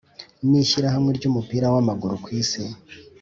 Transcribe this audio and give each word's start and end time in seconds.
n’Ishyirahamwe 0.49 1.11
ry’Umupira 1.17 1.67
w’Amaguru 1.73 2.13
kwisi 2.23 2.59